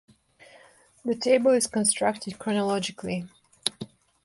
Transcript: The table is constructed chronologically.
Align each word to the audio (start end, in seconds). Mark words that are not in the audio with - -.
The 1.05 1.13
table 1.13 1.51
is 1.51 1.67
constructed 1.67 2.39
chronologically. 2.39 3.27